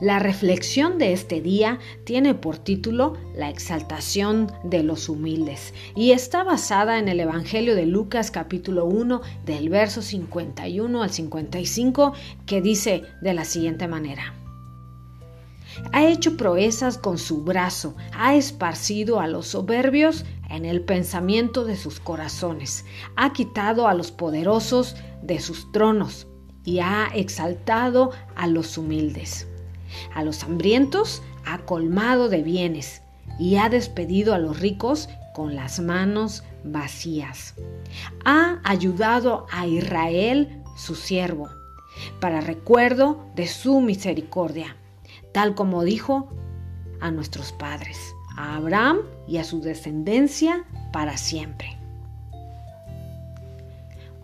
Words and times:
La 0.00 0.18
reflexión 0.18 0.98
de 0.98 1.14
este 1.14 1.40
día 1.40 1.78
tiene 2.04 2.34
por 2.34 2.58
título 2.58 3.14
La 3.34 3.48
exaltación 3.48 4.52
de 4.62 4.82
los 4.82 5.08
humildes 5.08 5.72
y 5.94 6.10
está 6.10 6.44
basada 6.44 6.98
en 6.98 7.08
el 7.08 7.18
Evangelio 7.18 7.74
de 7.74 7.86
Lucas 7.86 8.30
capítulo 8.30 8.84
1 8.84 9.22
del 9.46 9.70
verso 9.70 10.02
51 10.02 11.02
al 11.02 11.10
55 11.10 12.12
que 12.44 12.60
dice 12.60 13.04
de 13.22 13.32
la 13.32 13.46
siguiente 13.46 13.88
manera. 13.88 14.34
Ha 15.92 16.06
hecho 16.06 16.36
proezas 16.36 16.98
con 16.98 17.16
su 17.16 17.42
brazo, 17.42 17.96
ha 18.12 18.34
esparcido 18.34 19.18
a 19.18 19.28
los 19.28 19.46
soberbios 19.46 20.26
en 20.50 20.66
el 20.66 20.82
pensamiento 20.82 21.64
de 21.64 21.76
sus 21.76 22.00
corazones, 22.00 22.84
ha 23.16 23.32
quitado 23.32 23.88
a 23.88 23.94
los 23.94 24.12
poderosos 24.12 24.94
de 25.22 25.40
sus 25.40 25.72
tronos 25.72 26.26
y 26.64 26.80
ha 26.80 27.08
exaltado 27.14 28.10
a 28.34 28.46
los 28.46 28.76
humildes. 28.76 29.48
A 30.14 30.22
los 30.22 30.42
hambrientos 30.42 31.22
ha 31.44 31.58
colmado 31.58 32.28
de 32.28 32.42
bienes 32.42 33.02
y 33.38 33.56
ha 33.56 33.68
despedido 33.68 34.34
a 34.34 34.38
los 34.38 34.60
ricos 34.60 35.08
con 35.34 35.54
las 35.54 35.80
manos 35.80 36.44
vacías. 36.64 37.54
Ha 38.24 38.60
ayudado 38.64 39.46
a 39.50 39.66
Israel, 39.66 40.62
su 40.76 40.94
siervo, 40.94 41.48
para 42.20 42.40
recuerdo 42.40 43.26
de 43.34 43.46
su 43.46 43.80
misericordia, 43.80 44.76
tal 45.32 45.54
como 45.54 45.84
dijo 45.84 46.28
a 47.00 47.10
nuestros 47.10 47.52
padres, 47.52 47.98
a 48.36 48.56
Abraham 48.56 48.98
y 49.28 49.38
a 49.38 49.44
su 49.44 49.60
descendencia 49.60 50.64
para 50.92 51.16
siempre. 51.16 51.78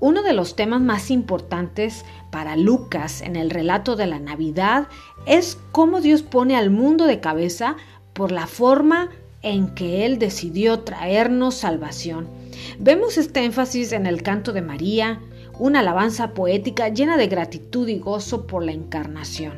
Uno 0.03 0.25
de 0.25 0.33
los 0.33 0.57
temas 0.57 0.81
más 0.81 1.13
importantes 1.13 2.05
para 2.33 2.57
Lucas 2.57 3.23
en 3.23 3.37
el 3.37 3.51
relato 3.51 3.95
de 3.95 4.09
la 4.09 4.19
Navidad 4.19 4.89
es 5.27 5.57
cómo 5.71 6.01
Dios 6.01 6.25
pone 6.25 6.57
al 6.57 6.71
mundo 6.71 7.07
de 7.07 7.21
cabeza 7.21 7.77
por 8.13 8.33
la 8.33 8.49
forma 8.49 9.11
en 9.43 9.77
que 9.77 10.05
Él 10.05 10.19
decidió 10.19 10.81
traernos 10.81 11.55
salvación. 11.55 12.27
Vemos 12.81 13.17
este 13.17 13.45
énfasis 13.45 13.93
en 13.93 14.07
el 14.07 14.25
canto 14.25 14.53
de 14.53 14.61
María, 14.61 15.21
una 15.57 15.79
alabanza 15.79 16.35
poética 16.35 16.89
llena 16.89 17.17
de 17.17 17.29
gratitud 17.29 17.87
y 17.87 18.01
gozo 18.01 18.49
por 18.49 18.65
la 18.65 18.73
encarnación. 18.73 19.53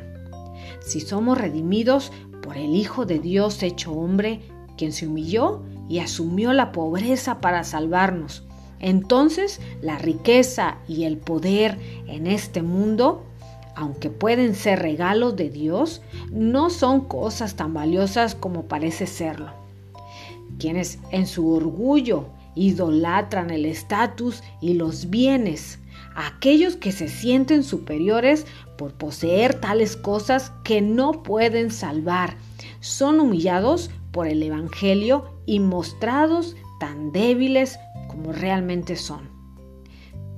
Si 0.81 1.01
somos 1.01 1.39
redimidos 1.39 2.12
por 2.42 2.58
el 2.58 2.77
Hijo 2.77 3.06
de 3.06 3.19
Dios 3.19 3.62
hecho 3.62 3.92
hombre, 3.92 4.42
quien 4.77 4.92
se 4.92 5.06
humilló 5.06 5.62
y 5.89 6.01
asumió 6.01 6.53
la 6.53 6.70
pobreza 6.70 7.41
para 7.41 7.64
salvarnos, 7.64 8.44
entonces 8.80 9.61
la 9.80 9.98
riqueza 9.98 10.78
y 10.89 11.05
el 11.05 11.17
poder 11.17 11.78
en 12.06 12.27
este 12.27 12.62
mundo, 12.62 13.25
aunque 13.75 14.11
pueden 14.11 14.55
ser 14.55 14.80
regalos 14.80 15.36
de 15.36 15.50
Dios, 15.50 16.03
no 16.30 16.70
son 16.70 17.02
cosas 17.02 17.56
tan 17.56 17.75
valiosas 17.75 18.34
como 18.34 18.64
parece 18.64 19.06
serlo. 19.06 19.52
Quienes 20.58 20.98
en 21.11 21.27
su 21.27 21.50
orgullo 21.50 22.27
idolatran 22.55 23.50
el 23.50 23.67
estatus 23.67 24.42
y 24.61 24.75
los 24.75 25.11
bienes, 25.11 25.78
aquellos 26.14 26.77
que 26.77 26.92
se 26.92 27.08
sienten 27.08 27.64
superiores 27.64 28.47
por 28.78 28.92
poseer 28.92 29.61
tales 29.61 29.97
cosas 29.97 30.52
que 30.62 30.80
no 30.80 31.22
pueden 31.22 31.70
salvar, 31.70 32.36
son 32.80 33.20
humillados 33.20 33.91
por 34.12 34.28
el 34.28 34.42
Evangelio 34.42 35.25
y 35.47 35.58
mostrados 35.58 36.55
tan 36.78 37.12
débiles 37.12 37.78
como 38.15 38.33
realmente 38.33 38.95
son. 38.95 39.29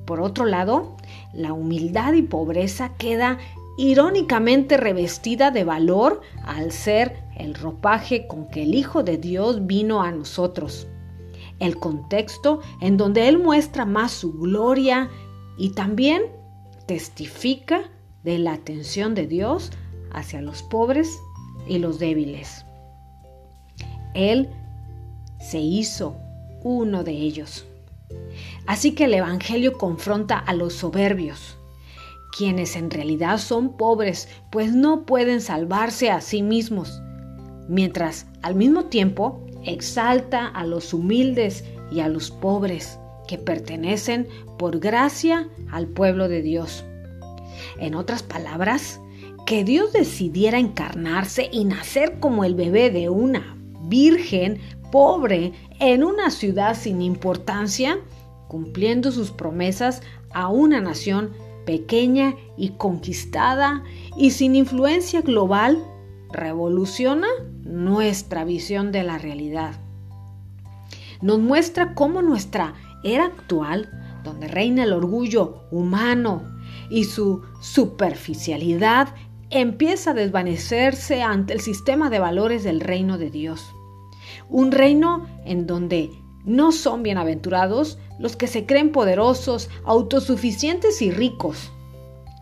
Por 0.06 0.20
otro 0.20 0.46
lado, 0.46 0.96
la 1.34 1.52
humildad 1.52 2.14
y 2.14 2.22
pobreza 2.22 2.94
queda 2.96 3.38
irónicamente 3.76 4.78
revestida 4.78 5.50
de 5.50 5.64
valor 5.64 6.22
al 6.44 6.72
ser 6.72 7.22
el 7.36 7.54
ropaje 7.54 8.26
con 8.26 8.48
que 8.48 8.62
el 8.62 8.74
Hijo 8.74 9.02
de 9.02 9.18
Dios 9.18 9.66
vino 9.66 10.02
a 10.02 10.10
nosotros. 10.10 10.86
El 11.58 11.76
contexto 11.78 12.60
en 12.80 12.96
donde 12.96 13.28
Él 13.28 13.38
muestra 13.38 13.84
más 13.84 14.12
su 14.12 14.32
gloria 14.32 15.10
y 15.58 15.70
también 15.70 16.22
testifica 16.86 17.90
de 18.24 18.38
la 18.38 18.54
atención 18.54 19.14
de 19.14 19.26
Dios 19.26 19.70
hacia 20.12 20.40
los 20.40 20.62
pobres 20.62 21.18
y 21.68 21.78
los 21.78 21.98
débiles. 21.98 22.64
Él 24.14 24.48
se 25.40 25.58
hizo 25.58 26.16
uno 26.62 27.04
de 27.04 27.12
ellos. 27.12 27.66
Así 28.66 28.92
que 28.92 29.04
el 29.04 29.14
Evangelio 29.14 29.78
confronta 29.78 30.38
a 30.38 30.52
los 30.52 30.74
soberbios, 30.74 31.56
quienes 32.36 32.76
en 32.76 32.90
realidad 32.90 33.38
son 33.38 33.76
pobres, 33.76 34.28
pues 34.50 34.72
no 34.74 35.06
pueden 35.06 35.40
salvarse 35.40 36.10
a 36.10 36.20
sí 36.20 36.42
mismos, 36.42 37.00
mientras 37.68 38.26
al 38.42 38.54
mismo 38.54 38.86
tiempo 38.86 39.44
exalta 39.64 40.46
a 40.46 40.66
los 40.66 40.92
humildes 40.92 41.64
y 41.90 42.00
a 42.00 42.08
los 42.08 42.30
pobres, 42.30 42.98
que 43.26 43.38
pertenecen 43.38 44.28
por 44.58 44.78
gracia 44.78 45.48
al 45.70 45.88
pueblo 45.88 46.28
de 46.28 46.42
Dios. 46.42 46.84
En 47.78 47.94
otras 47.94 48.22
palabras, 48.22 49.00
que 49.46 49.64
Dios 49.64 49.92
decidiera 49.92 50.58
encarnarse 50.58 51.48
y 51.52 51.64
nacer 51.64 52.18
como 52.20 52.44
el 52.44 52.54
bebé 52.54 52.90
de 52.90 53.08
una 53.08 53.56
virgen 53.88 54.60
pobre 54.90 55.52
en 55.80 56.04
una 56.04 56.30
ciudad 56.30 56.76
sin 56.76 57.02
importancia, 57.02 57.98
cumpliendo 58.48 59.12
sus 59.12 59.30
promesas 59.30 60.02
a 60.32 60.48
una 60.48 60.80
nación 60.80 61.32
pequeña 61.64 62.34
y 62.56 62.70
conquistada 62.70 63.82
y 64.16 64.30
sin 64.30 64.54
influencia 64.56 65.20
global, 65.20 65.84
revoluciona 66.32 67.26
nuestra 67.62 68.44
visión 68.44 68.92
de 68.92 69.02
la 69.02 69.18
realidad. 69.18 69.74
Nos 71.20 71.38
muestra 71.38 71.94
cómo 71.94 72.22
nuestra 72.22 72.74
era 73.02 73.26
actual, 73.26 73.90
donde 74.22 74.48
reina 74.48 74.84
el 74.84 74.92
orgullo 74.92 75.64
humano 75.70 76.42
y 76.90 77.04
su 77.04 77.42
superficialidad, 77.60 79.08
empieza 79.50 80.10
a 80.10 80.14
desvanecerse 80.14 81.22
ante 81.22 81.52
el 81.52 81.60
sistema 81.60 82.10
de 82.10 82.18
valores 82.18 82.64
del 82.64 82.80
reino 82.80 83.18
de 83.18 83.30
Dios. 83.30 83.75
Un 84.48 84.72
reino 84.72 85.26
en 85.44 85.66
donde 85.66 86.10
no 86.44 86.72
son 86.72 87.02
bienaventurados 87.02 87.98
los 88.18 88.36
que 88.36 88.46
se 88.46 88.66
creen 88.66 88.92
poderosos, 88.92 89.68
autosuficientes 89.84 91.02
y 91.02 91.10
ricos, 91.10 91.72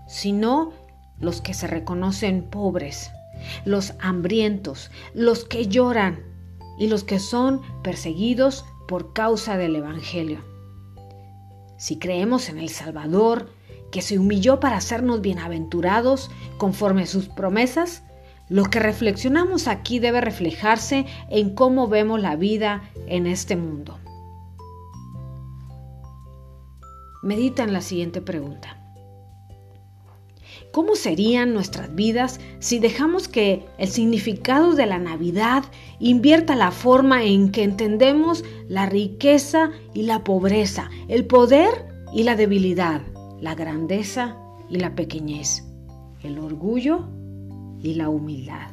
sino 0.07 0.73
los 1.19 1.41
que 1.41 1.55
se 1.55 1.67
reconocen 1.67 2.49
pobres, 2.51 3.11
los 3.65 3.95
hambrientos, 4.01 4.91
los 5.15 5.45
que 5.45 5.67
lloran 5.67 6.23
y 6.79 6.89
los 6.89 7.05
que 7.05 7.19
son 7.19 7.63
perseguidos 7.83 8.65
por 8.87 9.13
causa 9.13 9.57
del 9.57 9.77
Evangelio. 9.77 10.45
Si 11.79 11.99
creemos 11.99 12.49
en 12.49 12.59
el 12.59 12.69
Salvador, 12.69 13.51
que 13.91 14.03
se 14.03 14.19
humilló 14.19 14.61
para 14.61 14.77
hacernos 14.77 15.21
bienaventurados 15.21 16.31
conforme 16.59 17.03
a 17.03 17.07
sus 17.07 17.29
promesas, 17.29 18.03
lo 18.49 18.65
que 18.65 18.79
reflexionamos 18.79 19.69
aquí 19.69 19.99
debe 19.99 20.21
reflejarse 20.21 21.07
en 21.31 21.55
cómo 21.55 21.89
vemos 21.89 22.21
la 22.21 22.37
vida 22.37 22.83
en 23.07 23.27
este 23.27 23.57
mundo. 23.57 23.99
Medita 27.23 27.63
en 27.63 27.73
la 27.73 27.81
siguiente 27.81 28.21
pregunta. 28.21 28.81
¿Cómo 30.73 30.97
serían 30.97 31.55
nuestras 31.55 31.95
vidas 31.95 32.41
si 32.59 32.81
dejamos 32.81 33.29
que 33.29 33.65
el 33.79 33.89
significado 33.89 34.75
de 34.75 34.87
la 34.87 34.99
Navidad 34.99 35.65
invierta 36.01 36.57
la 36.57 36.71
forma 36.71 37.25
en 37.25 37.51
que 37.51 37.63
entendemos 37.63 38.45
la 38.69 38.87
riqueza 38.87 39.71
y 39.95 40.03
la 40.03 40.25
pobreza, 40.25 40.91
el 41.09 41.27
poder 41.27 41.87
y 42.13 42.25
la 42.25 42.35
debilidad, 42.35 43.03
la 43.41 43.55
grandeza 43.55 44.37
y 44.69 44.79
la 44.79 44.95
pequeñez, 44.95 45.65
el 46.23 46.39
orgullo 46.39 47.09
y 47.85 47.95
la 47.95 48.09
humildad. 48.09 48.71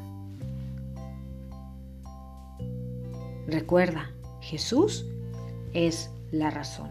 Recuerda, 3.45 4.09
Jesús 4.39 5.05
es 5.73 6.09
la 6.31 6.49
razón. 6.49 6.89